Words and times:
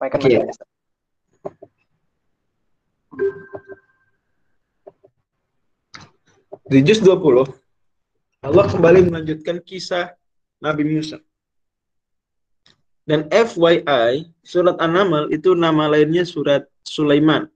Oke. 0.00 0.16
okay. 0.16 0.40
Di 6.70 6.80
juz 6.86 7.04
20, 7.04 7.50
Allah 8.46 8.66
kembali 8.70 9.12
melanjutkan 9.12 9.60
kisah 9.60 10.16
Nabi 10.62 10.88
Musa. 10.88 11.20
Dan 13.04 13.26
FYI, 13.28 14.30
surat 14.40 14.78
An-Naml 14.80 15.34
itu 15.34 15.52
nama 15.52 15.90
lainnya 15.90 16.24
surat 16.24 16.64
Sulaiman. 16.86 17.50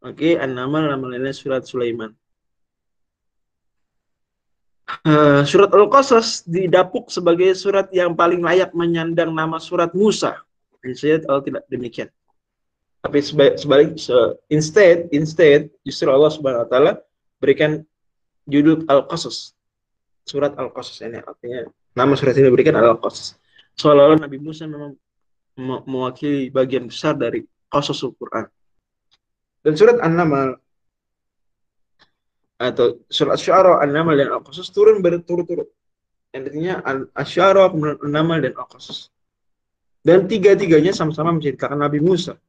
Oke, 0.00 0.34
An-Naml 0.34 0.90
nama 0.90 1.04
lainnya 1.14 1.36
surat 1.36 1.68
Sulaiman. 1.68 2.10
Uh, 5.06 5.46
surat 5.46 5.70
Al-Qasas 5.70 6.42
didapuk 6.48 7.12
sebagai 7.12 7.54
surat 7.54 7.86
yang 7.94 8.18
paling 8.18 8.42
layak 8.42 8.74
menyandang 8.74 9.30
nama 9.30 9.62
surat 9.62 9.94
Musa. 9.94 10.40
Instead, 10.84 11.28
Allah 11.28 11.44
tidak 11.44 11.62
demikian. 11.68 12.08
Tapi 13.00 13.18
sebalik, 13.56 13.96
so, 13.96 14.36
instead, 14.52 15.08
instead, 15.12 15.72
justru 15.84 16.12
Allah 16.12 16.28
Subhanahu 16.28 16.64
Wa 16.64 16.68
Taala 16.68 16.92
berikan 17.40 17.80
judul 18.44 18.84
Al-Qasas. 18.84 19.56
Surat 20.28 20.52
Al-Qasas 20.60 21.00
ini 21.00 21.16
artinya 21.24 21.64
nama 21.96 22.12
surat 22.12 22.36
ini 22.36 22.52
diberikan 22.52 22.76
Al-Qasas. 22.76 23.40
Seolah-olah 23.80 24.20
Nabi 24.20 24.36
Musa 24.36 24.68
memang 24.68 24.92
mewakili 25.88 26.52
bagian 26.52 26.88
besar 26.88 27.16
dari 27.16 27.44
qasas 27.72 28.04
Al-Quran. 28.04 28.44
Dan 29.64 29.72
surat 29.76 29.96
An-Naml 30.00 30.56
atau 32.60 33.00
surat 33.08 33.40
Syu'ara, 33.40 33.80
An-Naml 33.80 34.20
dan 34.20 34.28
Al-Qasas 34.36 34.68
turun 34.68 35.00
berturut-turut. 35.00 35.68
Artinya 36.36 36.84
Al-Syu'ara, 37.16 37.72
kemudian 37.72 37.96
An-Naml 38.04 38.44
dan 38.44 38.54
Al-Qasas. 38.60 39.08
Dan 40.00 40.24
tiga-tiganya 40.24 40.96
sama-sama 40.96 41.36
menceritakan 41.36 41.76
Nabi 41.76 42.00
Musa. 42.00 42.40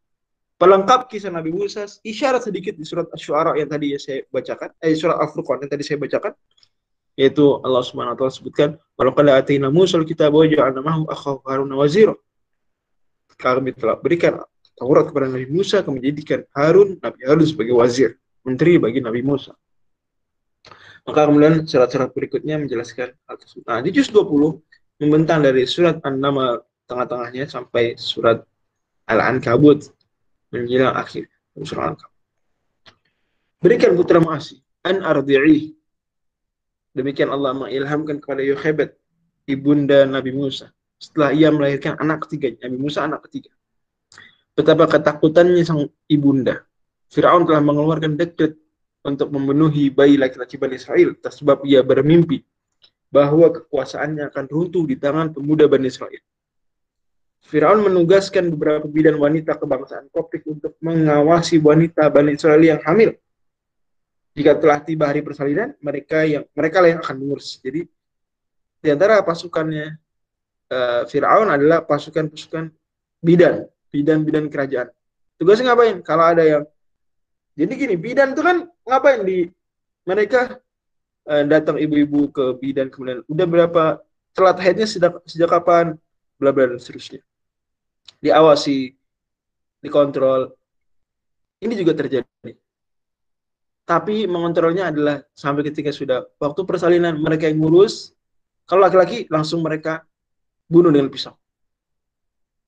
Pelengkap 0.55 1.10
kisah 1.10 1.34
Nabi 1.34 1.50
Musa, 1.52 1.90
isyarat 2.05 2.46
sedikit 2.46 2.77
di 2.77 2.85
surat 2.85 3.10
Asy-Syu'ara 3.10 3.58
yang 3.58 3.66
tadi 3.66 3.98
saya 3.98 4.21
bacakan, 4.30 4.70
eh 4.77 4.93
surat 4.93 5.18
Al-Furqan 5.18 5.66
yang 5.66 5.71
tadi 5.74 5.84
saya 5.84 5.98
bacakan, 5.98 6.38
yaitu 7.18 7.58
Allah 7.66 7.82
Subhanahu 7.82 8.13
wa 8.13 8.18
taala 8.21 8.32
sebutkan, 8.32 8.70
"Walau 8.93 9.12
qala 9.18 9.41
atina 9.41 9.74
Musa 9.74 9.98
al-kitaba 9.98 10.38
wa 10.38 10.46
ja'alna 10.46 10.85
ma'ahu 10.85 11.10
akhahu 11.10 11.38
Harun 11.49 11.74
wazira." 11.74 12.13
Kami 13.41 13.74
telah 13.74 13.98
berikan 13.98 14.38
Taurat 14.77 15.10
kepada 15.10 15.30
Nabi 15.30 15.46
Musa, 15.46 15.86
kami 15.86 16.02
menjadikan 16.02 16.41
Harun, 16.58 16.98
Nabi 16.98 17.20
Harun 17.26 17.46
sebagai 17.46 17.74
wazir, 17.77 18.18
menteri 18.41 18.82
bagi 18.82 18.98
Nabi 18.98 19.21
Musa. 19.21 19.54
Maka 21.05 21.30
kemudian 21.30 21.65
surat-surat 21.65 22.10
berikutnya 22.13 22.62
menjelaskan 22.62 23.13
tersebut. 23.26 23.65
Nah, 23.65 23.82
di 23.82 23.90
juz 23.93 24.10
20 24.10 24.62
membentang 25.02 25.41
dari 25.41 25.65
surat 25.65 25.98
An-Naml 26.05 26.62
tengah-tengahnya 26.91 27.47
sampai 27.47 27.95
surat 27.95 28.43
Al-Ankabut 29.07 29.87
menjelang 30.51 30.91
akhir 30.91 31.31
surah 31.63 31.95
Al-Ankabut. 31.95 32.20
Berikan 33.63 33.95
putra 33.95 34.20
masih 34.20 34.59
an 34.84 34.99
ardi'i. 34.99 35.71
Demikian 36.91 37.31
Allah 37.31 37.55
mengilhamkan 37.55 38.19
kepada 38.19 38.43
Yochebed, 38.43 38.91
ibunda 39.47 40.03
Nabi 40.03 40.35
Musa. 40.35 40.75
Setelah 40.99 41.31
ia 41.31 41.47
melahirkan 41.47 41.95
anak 42.03 42.27
ketiga, 42.27 42.51
Nabi 42.67 42.77
Musa 42.77 43.07
anak 43.07 43.31
ketiga. 43.31 43.55
Betapa 44.51 44.91
ketakutannya 44.91 45.63
sang 45.63 45.87
ibunda. 46.12 46.67
Fir'aun 47.07 47.47
telah 47.47 47.63
mengeluarkan 47.63 48.19
dekret 48.19 48.59
untuk 49.07 49.31
memenuhi 49.31 49.87
bayi 49.89 50.19
laki-laki 50.19 50.59
Bani 50.59 50.75
Israel, 50.75 51.15
sebab 51.17 51.63
ia 51.63 51.79
bermimpi 51.79 52.43
bahwa 53.12 53.51
kekuasaannya 53.51 54.31
akan 54.31 54.45
runtuh 54.47 54.84
di 54.87 54.95
tangan 54.99 55.31
pemuda 55.31 55.67
Bani 55.67 55.87
Israel. 55.87 56.21
Firaun 57.41 57.81
menugaskan 57.81 58.53
beberapa 58.53 58.85
bidan 58.85 59.17
wanita 59.17 59.57
kebangsaan 59.57 60.07
Koptik 60.13 60.45
untuk 60.45 60.77
mengawasi 60.79 61.57
wanita 61.57 62.07
Bani 62.13 62.37
Israel 62.37 62.61
yang 62.61 62.81
hamil. 62.85 63.17
Jika 64.31 64.56
telah 64.56 64.79
tiba 64.79 65.11
hari 65.11 65.25
persalinan, 65.25 65.75
mereka 65.84 66.23
yang 66.23 66.47
mereka 66.56 66.85
yang 66.88 67.03
akan 67.03 67.16
mengurus. 67.19 67.59
Jadi 67.59 67.84
di 68.81 68.88
antara 68.88 69.19
pasukannya 69.25 70.00
uh, 70.72 71.03
Firaun 71.09 71.51
adalah 71.51 71.84
pasukan-pasukan 71.84 72.72
bidan, 73.19 73.68
bidan-bidan 73.91 74.47
kerajaan. 74.47 74.88
Tugasnya 75.35 75.74
ngapain? 75.74 76.00
Kalau 76.06 76.25
ada 76.31 76.44
yang 76.46 76.63
jadi 77.59 77.74
gini, 77.75 77.96
bidan 78.00 78.31
itu 78.31 78.41
kan 78.46 78.63
ngapain 78.88 79.28
di 79.28 79.51
mereka 80.07 80.62
uh, 81.28 81.44
datang 81.46 81.78
ibu-ibu 81.78 82.31
ke 82.31 82.46
bidan 82.57 82.90
kemudian 82.90 83.22
udah 83.30 83.46
berapa 83.46 83.84
telat 84.34 84.57
haidnya 84.63 84.88
sejak 84.88 85.22
sejak 85.28 85.50
kapan 85.51 86.00
bla 86.41 86.50
bla 86.50 86.72
dan 86.72 86.80
seterusnya 86.81 87.22
diawasi, 88.22 88.94
dikontrol. 89.81 90.53
Ini 91.62 91.73
juga 91.78 91.94
terjadi. 91.97 92.53
Tapi 93.85 94.23
mengontrolnya 94.29 94.94
adalah 94.94 95.19
sampai 95.35 95.67
ketika 95.67 95.91
sudah 95.91 96.23
waktu 96.39 96.62
persalinan 96.63 97.19
mereka 97.19 97.50
yang 97.50 97.59
ngurus, 97.59 98.16
kalau 98.63 98.88
laki-laki 98.88 99.28
langsung 99.28 99.59
mereka 99.66 100.06
bunuh 100.72 100.94
dengan 100.94 101.12
pisau. 101.12 101.35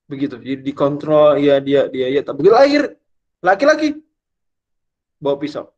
Begitu. 0.09 0.35
Jadi 0.41 0.61
dikontrol, 0.61 1.39
ya 1.39 1.63
dia 1.63 1.88
dia 1.88 2.11
ya 2.11 2.21
tak 2.21 2.35
begitu 2.35 2.53
lahir 2.53 2.83
laki-laki 3.39 4.03
bawa 5.23 5.39
pisau. 5.39 5.71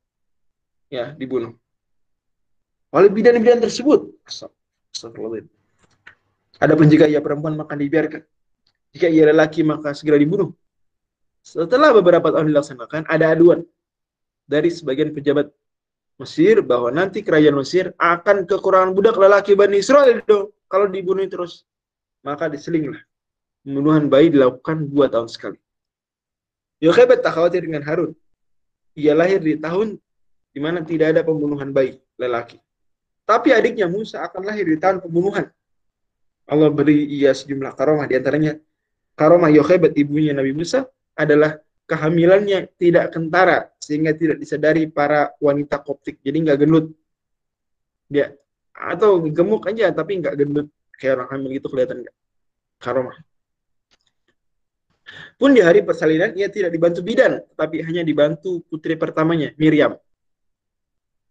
Ya, 0.89 1.13
dibunuh. 1.13 1.53
Oleh 2.89 3.11
bidan-bidan 3.11 3.61
tersebut. 3.61 4.17
Astagfirullahaladzim. 4.25 5.51
Adapun 6.57 6.87
jika 6.87 7.05
ia 7.05 7.19
perempuan 7.19 7.53
maka 7.59 7.75
dibiarkan. 7.75 8.23
Jika 8.95 9.11
ia 9.11 9.27
lelaki 9.27 9.59
maka 9.59 9.91
segera 9.91 10.15
dibunuh. 10.15 10.55
Setelah 11.43 11.91
beberapa 11.91 12.31
tahun 12.31 12.47
dilaksanakan, 12.47 13.11
ada 13.11 13.35
aduan 13.35 13.67
dari 14.47 14.71
sebagian 14.71 15.11
pejabat 15.11 15.51
Mesir 16.15 16.63
bahwa 16.63 16.95
nanti 16.95 17.19
kerajaan 17.19 17.59
Mesir 17.59 17.91
akan 17.99 18.47
kekurangan 18.47 18.95
budak 18.95 19.19
lelaki 19.19 19.51
Bani 19.51 19.83
Israel 19.83 20.23
dong. 20.23 20.55
Kalau 20.71 20.87
dibunuh 20.87 21.27
terus, 21.27 21.67
maka 22.23 22.47
diselinglah. 22.47 23.03
Pembunuhan 23.67 24.07
bayi 24.07 24.31
dilakukan 24.31 24.87
dua 24.87 25.11
tahun 25.11 25.27
sekali. 25.27 25.59
Yochebed 26.79 27.19
tak 27.19 27.35
khawatir 27.35 27.67
dengan 27.67 27.83
Harun. 27.83 28.15
Ia 28.95 29.11
lahir 29.11 29.43
di 29.43 29.59
tahun 29.59 29.99
di 30.55 30.59
mana 30.63 30.79
tidak 30.87 31.11
ada 31.11 31.21
pembunuhan 31.27 31.75
bayi 31.75 31.99
lelaki. 32.15 32.63
Tapi 33.27 33.51
adiknya 33.51 33.91
Musa 33.91 34.23
akan 34.23 34.47
lahir 34.47 34.63
di 34.63 34.79
tahun 34.79 35.03
pembunuhan. 35.03 35.51
Allah 36.47 36.69
beri 36.71 37.09
ia 37.11 37.35
sejumlah 37.35 37.75
karomah 37.75 38.07
di 38.07 38.15
antaranya 38.15 38.55
karomah 39.15 39.51
Yochebed 39.51 39.95
ibunya 39.95 40.35
Nabi 40.35 40.51
Musa 40.51 40.85
adalah 41.15 41.57
kehamilannya 41.87 42.69
tidak 42.75 43.15
kentara 43.15 43.71
sehingga 43.79 44.11
tidak 44.13 44.37
disadari 44.37 44.85
para 44.91 45.33
wanita 45.39 45.79
koptik. 45.81 46.19
Jadi 46.21 46.37
nggak 46.45 46.57
gendut. 46.61 46.91
Dia 48.11 48.35
atau 48.75 49.23
gemuk 49.23 49.65
aja 49.71 49.89
tapi 49.95 50.19
nggak 50.19 50.35
gendut. 50.35 50.67
Kayak 50.95 51.23
orang 51.23 51.29
hamil 51.35 51.49
gitu 51.59 51.67
kelihatan 51.71 52.03
nggak? 52.03 52.15
Karomah 52.79 53.17
pun 55.37 55.53
di 55.53 55.61
hari 55.61 55.85
persalinan 55.85 56.33
ia 56.33 56.49
tidak 56.49 56.73
dibantu 56.73 57.05
bidan 57.05 57.43
tapi 57.53 57.83
hanya 57.85 58.01
dibantu 58.01 58.63
putri 58.65 58.97
pertamanya 58.97 59.53
Miriam. 59.59 59.95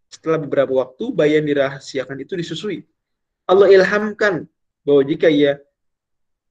Setelah 0.09 0.39
beberapa 0.39 0.71
waktu 0.78 1.11
bayi 1.11 1.43
yang 1.43 1.47
dirahasiakan 1.49 2.22
itu 2.22 2.39
disusui. 2.39 2.87
Allah 3.51 3.66
ilhamkan 3.72 4.47
bahwa 4.87 5.03
jika 5.03 5.27
ia 5.27 5.59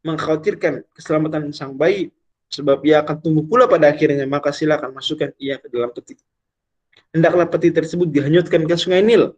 mengkhawatirkan 0.03 0.83
keselamatan 0.91 1.55
sang 1.55 1.73
bayi 1.79 2.11
sebab 2.51 2.83
ia 2.85 3.01
akan 3.01 3.17
tumbuh 3.23 3.43
pula 3.47 3.65
pada 3.65 3.89
akhirnya 3.89 4.27
maka 4.29 4.53
silakan 4.53 4.93
masukkan 4.93 5.33
ia 5.41 5.57
ke 5.57 5.71
dalam 5.71 5.89
peti. 5.89 6.19
Hendaklah 7.09 7.49
peti 7.49 7.73
tersebut 7.73 8.11
dihanyutkan 8.11 8.67
ke 8.67 8.75
sungai 8.77 9.01
Nil. 9.01 9.33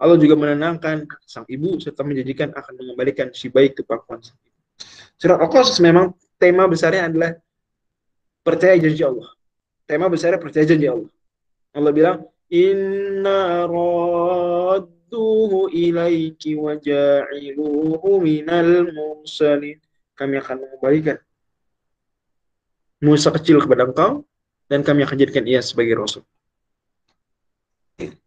Allah 0.00 0.16
juga 0.16 0.36
menenangkan 0.36 1.08
sang 1.24 1.46
ibu 1.48 1.80
serta 1.80 2.04
menjanjikan 2.04 2.52
akan 2.52 2.72
mengembalikan 2.76 3.32
si 3.32 3.48
bayi 3.48 3.72
ke 3.72 3.86
pangkuan 3.86 4.20
sang 4.20 4.36
ibu. 4.44 4.58
Surat 5.16 5.38
Al-Qasas 5.40 5.80
memang 5.80 6.12
tema 6.36 6.68
besarnya 6.68 7.08
adalah 7.08 7.36
percaya 8.44 8.76
janji 8.76 9.00
Allah. 9.04 9.28
Tema 9.88 10.08
besarnya 10.08 10.40
percaya 10.40 10.64
janji 10.64 10.88
Allah. 10.88 11.10
Allah 11.76 11.92
bilang 11.92 12.18
inna 12.48 13.64
radduhu 13.68 14.99
ilaiki 15.72 16.54
wa 16.54 16.78
ja'iluhu 16.78 18.20
minal 18.22 18.92
mursalin 18.92 19.80
kami 20.14 20.36
akan 20.38 20.62
mengembalikan 20.62 21.18
Musa 23.00 23.32
kecil 23.32 23.64
kepada 23.64 23.88
engkau 23.88 24.28
dan 24.68 24.84
kami 24.84 25.02
akan 25.08 25.16
jadikan 25.16 25.48
ia 25.48 25.64
sebagai 25.64 25.96
rasul. 25.96 26.20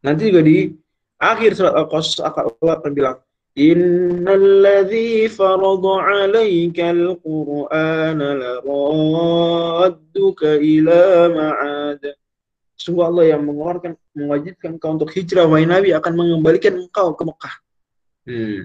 Nanti 0.02 0.34
juga 0.34 0.42
di 0.42 0.74
akhir 1.22 1.54
surat 1.54 1.78
Al-Qasas 1.78 2.20
Allah 2.20 2.74
akan 2.82 2.92
bilang 2.94 3.22
Innalladzi 3.54 5.30
farada 5.30 5.94
'alaika 6.02 6.90
al-Qur'ana 6.90 8.34
laradduka 8.66 10.58
ila 10.58 11.30
ma'ad. 11.30 12.02
Sungguh 12.83 13.03
Allah 13.03 13.35
yang 13.35 13.43
mengeluarkan 13.43 13.99
mewajibkan 14.15 14.79
engkau 14.79 14.95
untuk 14.95 15.11
hijrah 15.11 15.51
wahai 15.51 15.67
Nabi 15.67 15.91
akan 15.95 16.13
mengembalikan 16.15 16.79
engkau 16.79 17.11
ke 17.19 17.23
Mekah. 17.27 17.55
Hmm. 18.29 18.61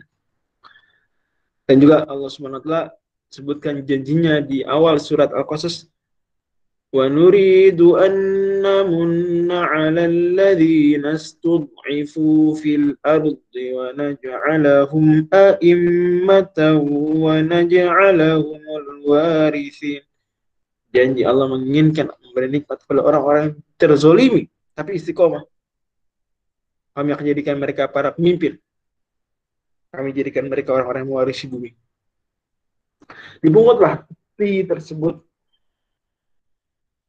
Dan 1.66 1.76
juga 1.82 2.06
Allah 2.06 2.30
Subhanahu 2.30 2.62
wa 2.62 2.64
taala 2.64 2.84
sebutkan 3.34 3.82
janjinya 3.82 4.38
di 4.44 4.62
awal 4.62 5.02
surat 5.02 5.34
Al-Qasas 5.34 5.90
ونريد 6.94 7.82
أن 7.82 8.14
نمن 8.62 9.52
على 9.52 10.06
الذين 10.06 11.06
استضعفوا 11.06 12.56
في 12.56 12.76
الأرض 12.76 13.38
ونجعلهم 13.58 15.28
أئمة 15.34 16.58
ونجعلهم 17.26 18.62
الوارثين 18.82 20.02
janji 20.94 21.26
Allah 21.26 21.50
menginginkan 21.50 22.14
memberi 22.39 22.63
nikmat 22.63 22.79
kepada 22.87 23.03
orang-orang 23.03 23.43
yang 23.51 23.57
terzolimi 23.75 24.47
tapi 24.79 24.95
istiqomah 24.95 25.43
kami 26.95 27.11
akan 27.11 27.27
jadikan 27.27 27.59
mereka 27.59 27.91
para 27.91 28.15
pemimpin 28.15 28.63
kami 29.91 30.15
jadikan 30.15 30.47
mereka 30.47 30.71
orang-orang 30.71 31.03
yang 31.03 31.11
mewarisi 31.19 31.51
bumi 31.51 31.75
dibungutlah 33.43 34.07
peti 34.39 34.63
tersebut 34.63 35.19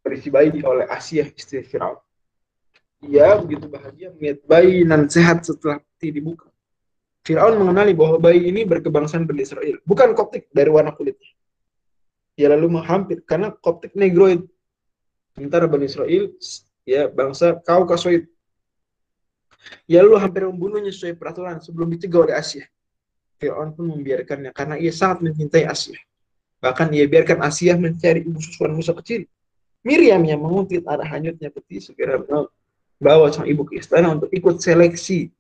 berisi 0.10 0.34
bayi 0.34 0.50
oleh 0.66 0.90
Asia 0.90 1.30
istri 1.30 1.62
Firaun. 1.62 2.02
Ia 3.06 3.38
begitu 3.40 3.70
bahagia 3.70 4.10
melihat 4.18 4.42
bayi 4.50 4.82
nan 4.82 5.06
sehat 5.06 5.46
setelah 5.46 5.78
peti 5.78 6.10
dibuka. 6.18 6.50
Firaun 7.22 7.62
mengenali 7.62 7.94
bahwa 7.94 8.18
bayi 8.18 8.50
ini 8.50 8.66
berkebangsaan 8.66 9.30
Bani 9.30 9.46
Israel, 9.46 9.78
bukan 9.86 10.18
Koptik 10.18 10.50
dari 10.50 10.74
warna 10.74 10.90
kulitnya. 10.98 11.30
Ia 12.42 12.50
lalu 12.58 12.82
menghampir 12.82 13.22
karena 13.22 13.54
Koptik 13.54 13.94
negroid. 13.94 14.50
Sementara 15.36 15.66
Bani 15.70 15.86
Israel 15.86 16.34
ya 16.88 17.06
bangsa 17.10 17.58
Kaukasoid. 17.62 18.26
Ia 19.86 20.02
lalu 20.02 20.16
hampir 20.18 20.48
membunuhnya 20.48 20.90
sesuai 20.90 21.20
peraturan 21.20 21.60
sebelum 21.60 21.92
dicegah 21.92 22.30
oleh 22.30 22.36
Asia. 22.38 22.66
Firaun 23.40 23.76
pun 23.76 23.92
membiarkannya 23.92 24.52
karena 24.56 24.76
ia 24.80 24.92
sangat 24.92 25.24
mencintai 25.24 25.68
Asia. 25.68 26.00
Bahkan 26.60 26.92
ia 26.92 27.08
biarkan 27.08 27.40
Asia 27.44 27.76
mencari 27.80 28.24
ibu 28.24 28.40
susuan 28.40 28.76
Musa 28.76 28.92
kecil 28.92 29.28
Miriam 29.80 30.20
yang 30.28 30.44
menguntit 30.44 30.84
arah 30.84 31.08
hanyutnya 31.08 31.48
peti 31.48 31.80
segera 31.80 32.20
bawa 33.00 33.32
sang 33.32 33.48
ibu 33.48 33.64
ke 33.64 33.80
istana 33.80 34.12
untuk 34.12 34.28
ikut 34.36 34.60
seleksi. 34.60 35.32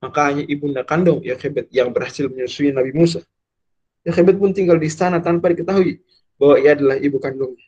Maka 0.00 0.32
hanya 0.32 0.44
ibunda 0.48 0.84
kandung 0.84 1.20
Yochebed 1.24 1.68
yang 1.72 1.92
berhasil 1.92 2.28
menyusui 2.28 2.72
Nabi 2.72 2.92
Musa. 2.96 3.20
Yochebed 4.04 4.36
pun 4.36 4.52
tinggal 4.56 4.80
di 4.80 4.88
istana 4.88 5.20
tanpa 5.20 5.52
diketahui 5.52 6.00
bahwa 6.36 6.56
ia 6.60 6.76
adalah 6.76 6.96
ibu 7.00 7.16
kandungnya. 7.20 7.64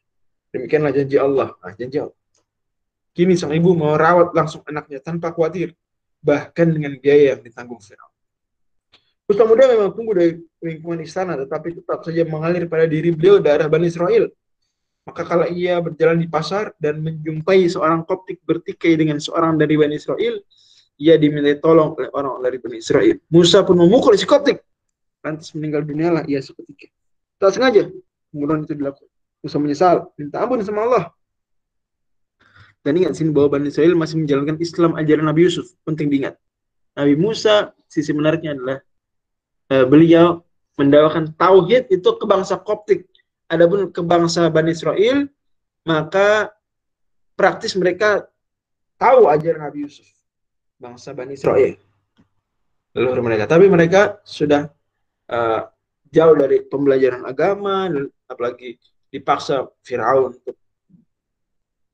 Demikianlah 0.57 0.93
janji 0.97 1.17
Allah. 1.21 1.53
Nah, 1.61 1.73
janji 1.77 2.01
Allah. 2.01 2.17
Kini 3.13 3.37
sang 3.37 3.53
ibu 3.53 3.77
merawat 3.77 4.33
langsung 4.33 4.65
anaknya 4.65 5.01
tanpa 5.01 5.33
khawatir, 5.33 5.73
bahkan 6.25 6.69
dengan 6.69 6.97
biaya 6.97 7.37
yang 7.37 7.41
ditanggung 7.45 7.81
Firaun. 7.81 8.13
Muda 9.27 9.65
memang 9.69 9.93
tumbuh 9.93 10.17
dari 10.17 10.41
lingkungan 10.65 11.01
istana, 11.05 11.37
tetapi 11.37 11.81
tetap 11.81 12.05
saja 12.05 12.25
mengalir 12.25 12.65
pada 12.69 12.85
diri 12.89 13.13
beliau 13.13 13.41
darah 13.41 13.69
Bani 13.69 13.89
Israel 13.89 14.33
maka 15.07 15.23
kalau 15.23 15.47
ia 15.47 15.79
berjalan 15.79 16.19
di 16.19 16.27
pasar 16.27 16.75
dan 16.83 16.99
menjumpai 16.99 17.71
seorang 17.71 18.03
koptik 18.03 18.43
bertikai 18.43 18.99
dengan 18.99 19.23
seorang 19.23 19.55
dari 19.55 19.79
Bani 19.79 19.95
Israel, 19.95 20.43
ia 20.99 21.15
diminta 21.15 21.55
tolong 21.63 21.95
oleh 21.95 22.11
orang 22.11 22.43
dari 22.43 22.59
Bani 22.59 22.83
Israel. 22.83 23.15
Musa 23.31 23.63
pun 23.63 23.79
memukul 23.79 24.19
si 24.19 24.27
koptik. 24.27 24.67
Lantas 25.23 25.55
meninggal 25.55 25.87
dunia 25.87 26.11
lah 26.11 26.27
ia 26.27 26.43
seketika. 26.43 26.91
Tak 27.39 27.55
sengaja, 27.55 27.87
kemudian 28.35 28.67
itu 28.67 28.75
dilakukan. 28.75 29.16
Musa 29.47 29.63
menyesal, 29.63 30.11
minta 30.19 30.43
ampun 30.43 30.59
sama 30.67 30.83
Allah. 30.83 31.05
Dan 32.83 32.99
ingat 33.03 33.19
sini 33.19 33.31
bahwa 33.35 33.59
Bani 33.59 33.71
Israel 33.71 33.95
masih 33.99 34.19
menjalankan 34.23 34.59
Islam 34.63 34.95
ajaran 34.95 35.27
Nabi 35.27 35.47
Yusuf. 35.47 35.71
Penting 35.83 36.07
diingat. 36.07 36.39
Nabi 36.95 37.15
Musa, 37.19 37.75
sisi 37.91 38.15
menariknya 38.15 38.55
adalah 38.55 38.79
uh, 39.75 39.85
beliau 39.87 40.43
mendakwakan 40.79 41.35
tauhid 41.35 41.91
itu 41.91 42.11
ke 42.15 42.25
bangsa 42.27 42.59
Koptik 42.63 43.11
Adapun 43.47 43.95
ke 43.95 44.03
bangsa 44.03 44.51
Bani 44.51 44.75
Israel, 44.75 45.31
maka 45.87 46.51
praktis 47.39 47.79
mereka 47.79 48.27
tahu 48.99 49.31
ajaran 49.31 49.71
Nabi 49.71 49.87
Yusuf. 49.87 50.07
Bangsa 50.83 51.15
Bani 51.15 51.39
Israel. 51.39 51.79
Leluhur 52.91 53.23
mereka. 53.23 53.47
Tapi 53.47 53.71
mereka 53.71 54.19
sudah 54.27 54.67
uh, 55.31 55.63
jauh 56.11 56.35
dari 56.35 56.67
pembelajaran 56.67 57.23
agama, 57.23 57.87
apalagi 58.27 58.83
dipaksa 59.17 59.67
Firaun 59.81 60.37
untuk 60.37 60.57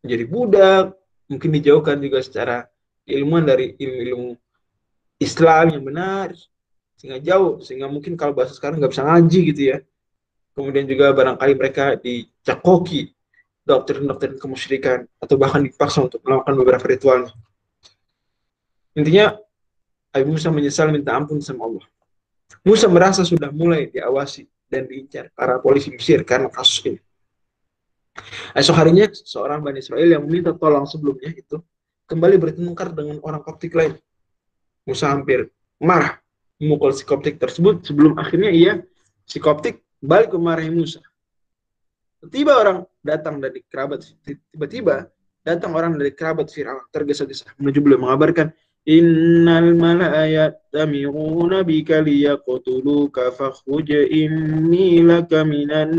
menjadi 0.03 0.25
budak, 0.27 0.85
mungkin 1.31 1.51
dijauhkan 1.55 2.03
juga 2.03 2.19
secara 2.21 2.67
ilmuwan 3.07 3.47
dari 3.47 3.79
ilmu-ilmu 3.79 4.35
Islam 5.23 5.79
yang 5.79 5.85
benar, 5.87 6.35
sehingga 6.99 7.23
jauh, 7.23 7.63
sehingga 7.63 7.87
mungkin 7.87 8.19
kalau 8.19 8.35
bahasa 8.35 8.59
sekarang 8.59 8.83
nggak 8.83 8.93
bisa 8.93 9.07
ngaji 9.07 9.41
gitu 9.55 9.63
ya 9.75 9.79
kemudian 10.57 10.85
juga 10.85 11.13
barangkali 11.13 11.53
mereka 11.57 11.97
dicakoki 11.97 13.13
doktrin-doktrin 13.65 14.37
kemusyrikan 14.37 15.09
atau 15.23 15.37
bahkan 15.41 15.65
dipaksa 15.65 16.05
untuk 16.05 16.21
melakukan 16.27 16.55
beberapa 16.59 16.85
ritualnya. 16.85 17.33
Intinya, 18.93 19.39
Abu 20.13 20.37
Musa 20.37 20.53
menyesal 20.53 20.93
minta 20.93 21.17
ampun 21.17 21.41
sama 21.41 21.65
Allah. 21.65 21.87
Musa 22.61 22.85
merasa 22.91 23.25
sudah 23.25 23.49
mulai 23.49 23.89
diawasi 23.89 24.45
dan 24.69 24.85
diincar 24.85 25.33
para 25.33 25.57
polisi 25.57 25.89
Mesir 25.89 26.21
karena 26.27 26.53
kasus 26.53 26.85
ini. 26.85 27.01
Esok 28.53 28.77
harinya, 28.77 29.09
seorang 29.09 29.65
Bani 29.65 29.81
Israel 29.81 30.05
yang 30.05 30.23
meminta 30.29 30.53
tolong 30.53 30.85
sebelumnya 30.85 31.33
itu 31.33 31.61
kembali 32.05 32.37
bertengkar 32.37 32.93
dengan 32.93 33.17
orang 33.25 33.41
Koptik 33.41 33.73
lain. 33.73 33.97
Musa 34.85 35.09
hampir 35.09 35.49
marah 35.81 36.21
memukul 36.61 36.93
si 36.93 37.09
Koptik 37.09 37.41
tersebut 37.41 37.81
sebelum 37.87 38.21
akhirnya 38.21 38.53
ia 38.53 38.73
si 39.25 39.41
Koptik 39.41 39.81
balik 40.03 40.37
memarahi 40.37 40.69
Musa. 40.69 41.01
Tiba 42.29 42.61
orang 42.61 42.87
datang 43.03 43.43
dari 43.43 43.65
kerabat, 43.67 44.07
tiba-tiba 44.23 45.11
datang 45.43 45.75
orang 45.75 45.99
dari 45.99 46.15
kerabat 46.15 46.53
Fir'aun 46.55 46.87
tergesa-gesa 46.95 47.51
menuju 47.59 47.83
beliau 47.83 47.99
mengabarkan 47.99 48.55
Innal 48.83 49.79
mala'ayat 49.79 50.75
tami'una 50.75 51.63
bika 51.63 52.03
liyaqtuluka 52.03 53.31
fakhruj 53.31 53.95
inni 54.11 54.99
laka 55.07 55.47
minan 55.47 55.95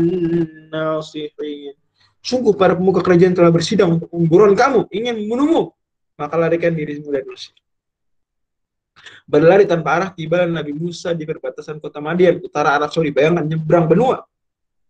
nasihin. 0.68 1.72
Sungguh 2.24 2.56
para 2.56 2.72
pemuka 2.72 3.04
kerajaan 3.04 3.36
telah 3.36 3.52
bersidang 3.52 4.00
untuk 4.00 4.08
memburuan 4.08 4.56
kamu, 4.56 4.88
ingin 4.88 5.14
membunuhmu. 5.20 5.76
Maka 6.16 6.40
larikan 6.40 6.72
dirimu 6.72 7.12
dari 7.12 7.28
Mesir. 7.28 7.52
Berlari 9.28 9.68
tanpa 9.68 10.00
arah 10.00 10.10
tiba 10.14 10.48
Nabi 10.48 10.72
Musa 10.72 11.12
di 11.12 11.28
perbatasan 11.28 11.76
kota 11.84 12.00
Madian, 12.00 12.40
utara 12.40 12.72
Arab 12.72 12.88
Saudi. 12.88 13.12
Bayangkan 13.12 13.44
nyebrang 13.44 13.84
benua. 13.84 14.24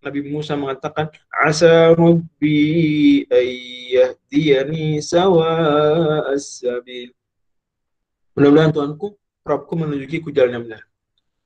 Nabi 0.05 0.21
Musa 0.31 0.55
mengatakan, 0.55 1.11
Asa 1.33 1.91
Rabbi 1.97 3.25
ayyahdiyani 3.27 5.01
sawa 5.03 5.51
as-sabil. 6.31 7.11
Mudah-mudahan 8.37 8.71
Tuhanku, 8.71 9.17
Rabbku 9.43 9.73
menunjukiku 9.75 10.29
jalan 10.31 10.61
yang 10.61 10.65
benar. 10.69 10.83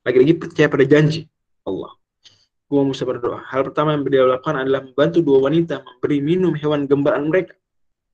Lagi-lagi 0.03 0.33
percaya 0.37 0.67
pada 0.67 0.85
janji 0.85 1.25
Allah. 1.63 1.98
Gua 2.69 2.85
Musa 2.85 3.01
berdoa. 3.01 3.41
Hal 3.49 3.65
pertama 3.65 3.97
yang 3.97 4.05
beliau 4.05 4.29
lakukan 4.29 4.61
adalah 4.61 4.85
membantu 4.85 5.25
dua 5.25 5.49
wanita 5.49 5.81
memberi 5.81 6.21
minum 6.21 6.53
hewan 6.53 6.85
gembaan 6.85 7.25
mereka. 7.25 7.57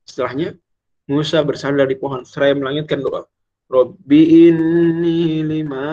Setelahnya, 0.08 0.56
Musa 1.12 1.44
bersandar 1.44 1.92
di 1.92 2.00
pohon 2.00 2.24
seraya 2.24 2.56
melangitkan 2.56 3.04
doa. 3.04 3.28
Rabbi 3.68 4.48
inni 4.48 5.42
lima 5.44 5.84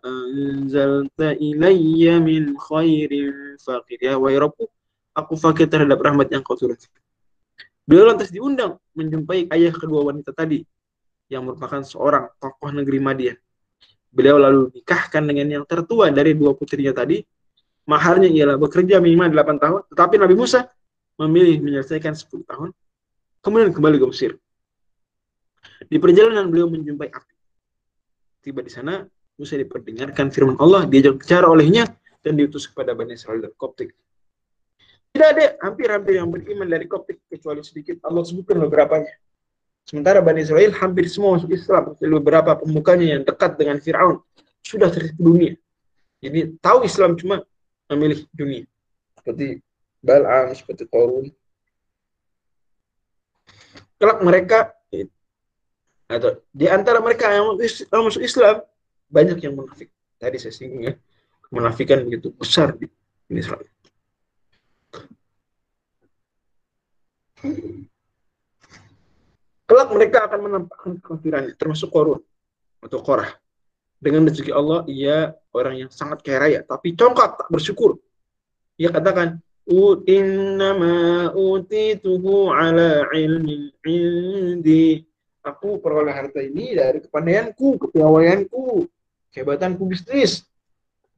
anzalta 0.00 1.36
ilayya 1.36 2.16
min 2.22 2.56
khairin 2.56 3.60
faqir. 3.60 3.98
Ya 4.00 4.16
wahai 4.16 4.40
Rabbu, 4.40 4.64
aku 5.12 5.34
fakir 5.36 5.68
terhadap 5.68 6.00
rahmat 6.00 6.32
yang 6.32 6.40
kau 6.40 6.56
turunkan. 6.56 6.88
Beliau 7.84 8.08
lantas 8.08 8.32
diundang 8.32 8.78
menjumpai 8.94 9.50
ayah 9.50 9.74
kedua 9.74 10.06
wanita 10.06 10.32
tadi 10.32 10.62
yang 11.28 11.44
merupakan 11.44 11.82
seorang 11.82 12.30
tokoh 12.38 12.70
negeri 12.70 12.98
Madian. 13.02 13.36
Beliau 14.08 14.38
lalu 14.38 14.70
nikahkan 14.80 15.26
dengan 15.26 15.60
yang 15.60 15.64
tertua 15.66 16.08
dari 16.08 16.32
dua 16.38 16.56
putrinya 16.56 16.94
tadi. 16.94 17.20
Maharnya 17.82 18.30
ialah 18.30 18.56
bekerja 18.62 19.02
minimal 19.02 19.34
8 19.34 19.58
tahun, 19.58 19.80
tetapi 19.90 20.14
Nabi 20.22 20.34
Musa 20.38 20.70
memilih 21.18 21.58
menyelesaikan 21.60 22.14
10 22.14 22.46
tahun, 22.46 22.68
kemudian 23.42 23.74
kembali 23.74 23.98
ke 23.98 24.06
Mesir. 24.06 24.32
Di 25.86 25.98
perjalanan 25.98 26.46
beliau 26.46 26.70
menjumpai 26.70 27.10
api. 27.10 27.34
Tiba 28.42 28.62
di 28.62 28.70
sana, 28.70 29.02
Musa 29.34 29.58
diperdengarkan 29.58 30.30
firman 30.30 30.56
Allah, 30.62 30.86
diajak 30.86 31.18
bicara 31.22 31.50
olehnya, 31.50 31.90
dan 32.22 32.38
diutus 32.38 32.70
kepada 32.70 32.94
Bani 32.94 33.18
Israel 33.18 33.42
dan 33.42 33.52
Koptik. 33.58 33.90
Tidak 35.10 35.28
ada 35.28 35.58
hampir-hampir 35.60 36.22
yang 36.22 36.30
beriman 36.30 36.70
dari 36.70 36.86
Koptik, 36.86 37.18
kecuali 37.26 37.66
sedikit. 37.66 37.98
Allah 38.06 38.22
sebutkan 38.22 38.62
beberapanya. 38.62 39.10
Sementara 39.82 40.22
Bani 40.22 40.46
Israel 40.46 40.70
hampir 40.78 41.10
semua 41.10 41.34
masuk 41.36 41.50
Islam. 41.50 41.98
Beberapa 41.98 42.54
pemukanya 42.62 43.18
yang 43.18 43.22
dekat 43.26 43.58
dengan 43.58 43.82
Fir'aun 43.82 44.22
sudah 44.62 44.88
terhadap 44.94 45.18
dunia. 45.18 45.58
Jadi 46.22 46.54
tahu 46.62 46.86
Islam 46.86 47.18
cuma 47.18 47.42
memilih 47.92 48.24
dunia. 48.32 48.64
Seperti 49.20 49.60
Bal'am, 50.02 50.50
seperti 50.56 50.88
Korun. 50.88 51.30
Kelak 54.00 54.18
mereka 54.24 54.74
atau 56.12 56.36
di 56.52 56.68
antara 56.68 57.00
mereka 57.00 57.32
yang 57.32 57.56
masuk 57.88 58.20
Islam 58.20 58.60
banyak 59.08 59.40
yang 59.40 59.56
munafik. 59.56 59.88
Tadi 60.20 60.36
saya 60.36 60.52
singgung 60.52 60.84
ya, 60.84 60.94
menafikan 61.48 62.04
begitu 62.04 62.32
besar 62.36 62.76
di, 62.76 62.88
surat. 63.40 63.64
Kelak 69.66 69.88
mereka 69.88 70.28
akan 70.28 70.40
menampakkan 70.46 71.00
kekafirannya, 71.00 71.56
termasuk 71.56 71.88
korun 71.88 72.20
atau 72.84 73.00
korah. 73.00 73.32
Dengan 74.02 74.28
rezeki 74.28 74.52
Allah, 74.52 74.84
ia 74.90 75.32
orang 75.52 75.84
yang 75.84 75.90
sangat 75.92 76.24
kaya 76.24 76.38
raya, 76.40 76.60
tapi 76.64 76.96
congkak 76.96 77.36
tak 77.36 77.48
bersyukur. 77.52 78.00
Ia 78.80 78.88
katakan, 78.88 79.40
innama 80.08 81.30
utituhu 81.36 82.50
ala 82.50 83.06
ilmin 83.12 83.70
indi. 83.84 85.04
Aku 85.42 85.82
peroleh 85.82 86.14
harta 86.14 86.38
ini 86.38 86.78
dari 86.78 87.02
kepandaianku, 87.02 87.74
kepiawaianku, 87.86 88.86
kehebatanku 89.34 89.82
bisnis, 89.90 90.46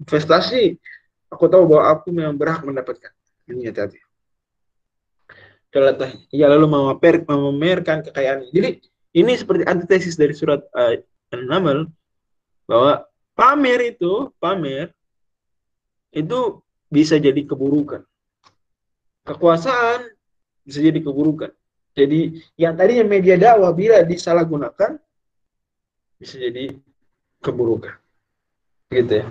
investasi. 0.00 0.80
Aku 1.28 1.44
tahu 1.44 1.68
bahwa 1.68 1.84
aku 1.92 2.08
memang 2.08 2.36
berhak 2.36 2.64
mendapatkan. 2.64 3.12
Ini 3.44 3.68
hati-hati. 3.68 4.00
Ia 6.32 6.46
lalu 6.48 6.70
memamer, 6.70 7.26
memamerkan 7.26 8.00
kekayaan. 8.06 8.48
Jadi 8.48 8.80
ini 9.12 9.32
seperti 9.36 9.66
antitesis 9.66 10.14
dari 10.16 10.32
surat 10.32 10.62
uh, 10.72 10.96
An-Naml 11.34 11.90
bahwa 12.64 13.04
pamer 13.34 13.94
itu, 13.94 14.30
pamer 14.38 14.94
itu 16.14 16.62
bisa 16.88 17.18
jadi 17.18 17.42
keburukan. 17.42 18.06
Kekuasaan 19.26 20.08
bisa 20.62 20.78
jadi 20.80 21.02
keburukan. 21.02 21.50
Jadi 21.94 22.42
yang 22.58 22.74
tadinya 22.74 23.06
media 23.06 23.38
dakwah 23.38 23.70
bila 23.70 24.02
disalahgunakan 24.02 24.98
bisa 26.18 26.34
jadi 26.38 26.74
keburukan. 27.42 27.94
Gitu 28.90 29.22
ya. 29.22 29.26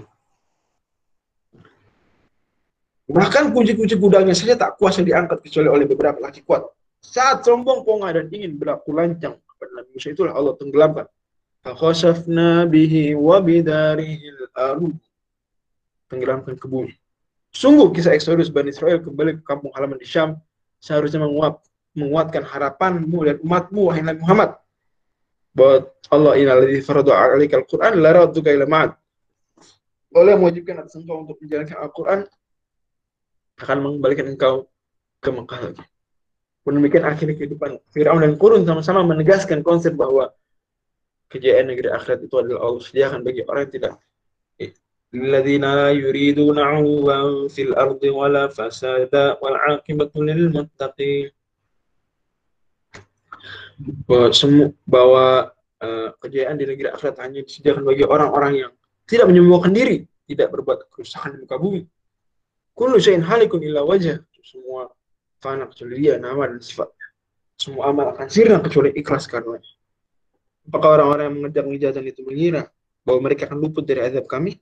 Bahkan 3.04 3.52
kunci-kunci 3.52 4.00
gudangnya 4.00 4.32
saja 4.32 4.56
tak 4.56 4.80
kuasa 4.80 5.04
diangkat 5.04 5.44
kecuali 5.44 5.68
oleh 5.68 5.86
beberapa 5.86 6.24
laki 6.24 6.42
kuat. 6.48 6.64
Saat 7.04 7.44
sombong, 7.44 7.84
pongah 7.84 8.16
dan 8.16 8.32
ingin 8.32 8.56
berlaku 8.56 8.96
lancang 8.96 9.36
kepada 9.36 9.72
Nabi 9.84 10.00
itulah 10.00 10.32
Allah 10.32 10.56
tenggelamkan. 10.56 11.06
Fakhasafna 11.64 12.68
bihi 12.68 13.16
wa 13.16 13.40
bidarihil 13.40 14.52
aru. 14.52 14.92
Tenggelamkan 16.12 16.60
ke 16.60 16.68
bumi. 16.68 16.92
Sungguh 17.56 17.90
kisah 17.96 18.12
Exodus 18.12 18.52
Bani 18.52 18.76
Israel 18.76 19.00
kembali 19.00 19.40
ke 19.40 19.44
kampung 19.48 19.72
halaman 19.72 19.96
di 19.96 20.04
Syam 20.04 20.36
seharusnya 20.84 21.24
menguat, 21.24 21.64
menguatkan 21.96 22.44
harapanmu 22.44 23.20
dan 23.24 23.36
umatmu 23.40 23.88
wahai 23.88 24.04
Nabi 24.04 24.20
Muhammad. 24.20 24.60
Bahwa 25.56 25.88
Allah 26.12 26.34
inaladhi 26.36 26.84
faradu 26.84 27.16
alaikal 27.16 27.64
Quran 27.64 28.04
la 28.04 28.12
radduka 28.12 28.52
ila 28.52 28.66
ma'ad. 28.68 28.92
Allah 30.14 30.38
mewajibkan 30.38 30.84
atas 30.84 31.00
engkau 31.00 31.26
untuk 31.26 31.42
menjalankan 31.42 31.78
Al-Quran 31.80 32.20
akan 33.64 33.78
mengembalikan 33.82 34.26
engkau 34.30 34.70
ke 35.24 35.30
Mekah 35.32 35.60
lagi. 35.72 35.84
Pun 36.64 36.74
demikian 36.78 37.04
akhirnya 37.08 37.36
kehidupan 37.38 37.82
Fir'aun 37.92 38.22
dan 38.22 38.34
Qurun 38.38 38.68
sama-sama 38.68 39.02
menegaskan 39.08 39.66
konsep 39.66 39.94
bahwa 39.98 40.32
kejayaan 41.33 41.69
negeri 41.71 41.89
akhirat 41.93 42.25
itu 42.25 42.35
adalah 42.41 42.61
Allah 42.67 42.83
sediakan 42.83 43.21
bagi 43.25 43.43
orang 43.47 43.69
yang 43.69 43.75
tidak 43.75 43.95
الذين 45.09 45.65
لا 45.65 45.89
يريدون 45.89 46.59
علوا 46.61 47.49
في 47.49 47.63
الأرض 47.73 48.03
ولا 48.13 48.53
فسادا 48.53 49.41
والعاقبة 49.41 50.13
للمتقين 50.13 51.33
bahwa 54.05 54.29
semua 54.37 54.69
bahwa 54.85 55.55
uh, 55.81 56.13
kejayaan 56.21 56.61
di 56.61 56.69
negeri 56.69 56.93
akhirat 56.93 57.17
hanya 57.25 57.41
disediakan 57.41 57.89
bagi 57.89 58.05
orang-orang 58.05 58.69
yang 58.69 58.73
tidak 59.09 59.31
menyembuhkan 59.31 59.73
diri, 59.73 60.05
tidak 60.29 60.53
berbuat 60.53 60.91
kerusakan 60.93 61.39
di 61.39 61.47
muka 61.47 61.57
bumi, 61.57 61.83
Kullu 62.79 62.99
syai'in 63.03 63.27
halikun 63.27 63.59
illa 63.63 63.83
wajah. 63.83 64.23
Semua 64.43 64.87
fana 65.43 65.67
kecuali 65.67 65.99
dia, 65.99 66.15
nama 66.15 66.47
dan 66.47 66.63
sifat. 66.63 66.91
Semua 67.59 67.91
amal 67.91 68.15
akan 68.15 68.27
sirna 68.31 68.63
kecuali 68.63 68.95
ikhlas 68.95 69.27
karena 69.27 69.59
Apakah 70.64 70.90
orang-orang 71.00 71.24
yang 71.28 71.36
mengejar 71.40 71.64
ngejatan 71.68 72.04
itu 72.08 72.22
mengira 72.24 72.72
bahwa 73.04 73.20
mereka 73.30 73.52
akan 73.52 73.60
luput 73.60 73.84
dari 73.84 74.02
azab 74.04 74.26
kami? 74.32 74.60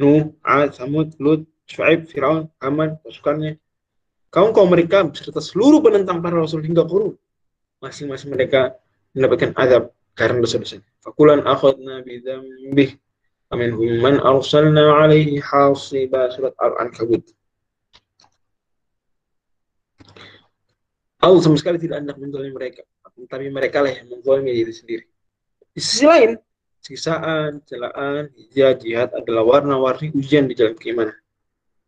Nuh, 0.00 0.32
Ad, 0.40 0.72
Samud, 0.72 1.12
Lut, 1.20 1.44
Shu'aib, 1.68 2.08
Fir'aun, 2.08 2.48
Aman, 2.64 2.96
pasukannya. 3.04 3.60
Kaum 4.32 4.54
kaum 4.54 4.70
mereka 4.70 5.04
beserta 5.04 5.42
seluruh 5.42 5.84
penentang 5.84 6.22
para 6.24 6.38
rasul 6.38 6.64
hingga 6.64 6.86
kurun. 6.86 7.18
Masing-masing 7.84 8.32
mereka 8.32 8.78
mendapatkan 9.12 9.52
azab 9.58 9.92
karena 10.14 10.38
dosa-dosa. 10.40 10.80
Fakulan 11.02 11.42
akhadna 11.44 12.00
bidambih 12.06 12.96
Aminhum 13.50 13.98
man 13.98 14.22
arsalna 14.22 15.02
alaihi 15.02 15.42
hasiba 15.42 16.30
surat 16.30 16.54
Al-Ankabut. 16.54 17.34
Allah 21.18 21.42
sama 21.42 21.58
sekali 21.58 21.82
tidak 21.82 21.98
hendak 21.98 22.16
menzalimi 22.22 22.54
mereka, 22.54 22.86
tapi 23.26 23.50
mereka 23.50 23.82
lah 23.82 23.90
yang 23.90 24.06
menzalimi 24.06 24.54
diri 24.54 24.70
sendiri. 24.70 25.04
Di 25.70 25.80
sisi 25.80 26.04
lain, 26.06 26.34
sisaan, 26.82 27.62
celaan, 27.62 28.26
hijab, 28.34 28.82
jihad 28.82 29.10
adalah 29.14 29.46
warna-warni 29.46 30.10
ujian 30.10 30.50
di 30.50 30.58
jalan 30.58 30.74
keimanan. 30.74 31.14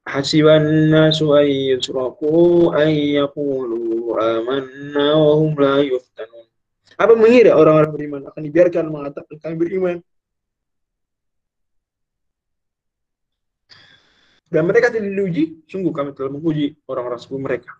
Hasiban 0.03 0.91
nasu 0.91 1.31
ay 1.35 1.75
yusraku 1.75 2.71
ay 2.75 3.19
yaqulu 3.19 4.15
amanna 4.19 5.15
wa 5.15 5.33
hum 5.39 5.55
la 5.59 5.79
yuftanun. 5.83 6.47
Apa 6.99 7.15
mengira 7.19 7.55
orang-orang 7.55 7.91
beriman 7.91 8.23
akan 8.31 8.43
dibiarkan 8.43 8.85
mengatakan 8.87 9.37
kami 9.43 9.55
beriman 9.59 9.97
dan 14.53 14.63
mereka 14.69 14.95
tidak 14.95 15.11
diuji, 15.11 15.65
sungguh 15.67 15.91
kami 15.91 16.15
telah 16.15 16.31
menguji 16.31 16.79
orang-orang 16.87 17.19
sebelum 17.19 17.43
mereka. 17.43 17.73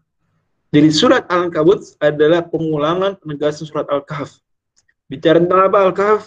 Jadi 0.73 0.89
surat 0.91 1.29
Al-Ankabut 1.29 1.85
adalah 2.01 2.43
pengulangan 2.49 3.21
penegasan 3.21 3.69
surat 3.69 3.87
Al-Kahf. 3.87 4.42
Bicara 5.13 5.37
tentang 5.45 5.61
apa 5.69 5.79
Al-Kahf? 5.85 6.25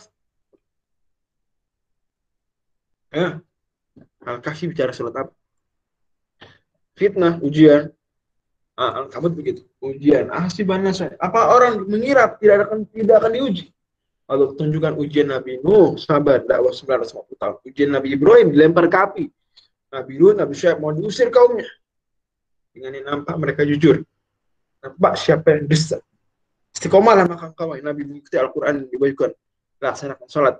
Ya. 3.09 3.41
Al-Kahf 4.21 4.61
bicara 4.69 4.93
surat 4.93 5.17
apa? 5.17 5.33
Fitnah, 6.93 7.41
ujian. 7.41 7.89
Ah, 8.77 9.01
Al-Kabut 9.01 9.33
begitu. 9.33 9.65
Ujian. 9.81 10.29
Ah, 10.29 10.45
si. 10.53 10.61
Apa 11.17 11.39
orang 11.49 11.81
mengira 11.89 12.29
tidak 12.37 12.69
akan 12.69 12.85
tidak 12.93 13.25
akan 13.25 13.31
diuji? 13.33 13.73
Lalu 14.29 14.45
tunjukkan 14.57 14.93
ujian 15.01 15.27
Nabi 15.33 15.61
Nuh, 15.65 15.97
sahabat 15.97 16.45
dakwah 16.45 16.73
950 16.73 17.41
tahun. 17.41 17.55
Ujian 17.65 17.89
Nabi 17.89 18.13
Ibrahim 18.13 18.53
dilempar 18.53 18.85
ke 18.85 18.97
api. 19.01 19.25
Nabi 19.89 20.13
Lut, 20.17 20.35
Nabi 20.37 20.53
Syuaib 20.53 20.77
mau 20.77 20.93
diusir 20.93 21.33
kaumnya. 21.33 21.65
Dengan 22.69 22.91
yang 23.01 23.05
nampak 23.05 23.35
mereka 23.37 23.61
jujur. 23.65 24.03
Nampak 24.83 25.13
siapa 25.17 25.57
yang 25.57 25.65
dusta. 25.65 26.03
Istiqomahlah 26.75 27.25
maka 27.31 27.49
engkau 27.55 27.71
Nabi 27.71 28.03
mengikuti 28.03 28.35
Al-Quran 28.35 28.91
dibajukan. 28.91 29.31
Laksanakan 29.79 30.27
sholat. 30.27 30.55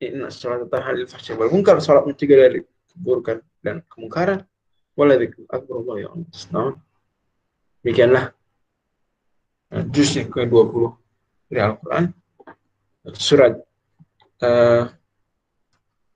Inna 0.00 0.32
sholat 0.32 0.66
tahalil 0.72 1.04
fahsyah 1.04 1.36
wal 1.36 1.52
munkar. 1.52 1.76
Sholat 1.78 2.08
mencegah 2.08 2.36
dari 2.48 2.60
keburukan 2.92 3.44
dan 3.60 3.84
kemungkaran. 3.86 4.48
Waladikul 4.96 5.46
akbar 5.48 5.96
ya 6.00 6.08
Allah. 6.12 6.76
Demikianlah 7.80 8.24
juz 9.94 10.10
yang 10.18 10.28
ke-20 10.28 10.92
dari 11.48 11.60
Al-Quran. 11.62 12.04
Surat 13.16 13.56
uh, 14.44 14.84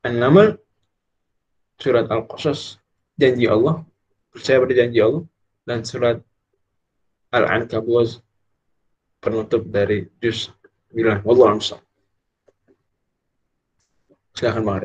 An-Naml 0.04 0.60
surat 1.80 2.06
Al-Qasas 2.12 2.76
janji 3.16 3.48
Allah 3.48 3.82
percaya 4.30 4.60
pada 4.60 4.74
janji 4.76 5.00
Allah 5.00 5.24
dan 5.64 5.80
surat 5.80 6.20
Al-Ankabut 7.32 8.20
penutup 9.24 9.64
dari 9.64 10.04
juz 10.20 10.52
9 10.92 11.24
wallahu 11.24 11.56
a'lam 11.56 11.80
silakan 14.36 14.62
Bang 14.68 14.84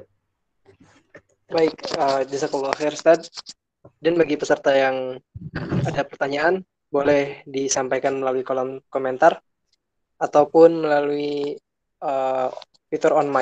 Baik, 1.50 1.74
uh, 1.98 2.22
jazakallah 2.29 2.77
khair 2.77 2.93
Ustaz. 2.93 3.25
Dan 3.98 4.22
bagi 4.22 4.38
peserta 4.38 4.69
yang 4.69 5.17
ada 5.81 6.05
pertanyaan, 6.05 6.62
boleh 6.93 7.41
disampaikan 7.50 8.22
melalui 8.22 8.46
kolom 8.46 8.77
komentar 8.89 9.41
ataupun 10.22 10.86
melalui 10.86 11.58
uh, 12.05 12.53
fitur 12.89 13.17
on 13.17 13.29
mic. 13.29 13.38